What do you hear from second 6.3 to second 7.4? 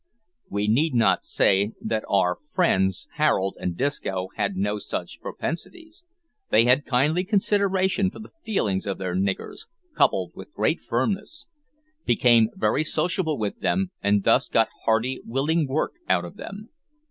They had kindly